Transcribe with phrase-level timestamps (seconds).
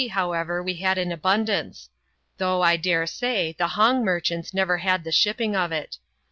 [0.09, 1.87] however, we had in abundance;
[2.39, 5.99] though, I dare say, the Hong merchants never had the shipping of it.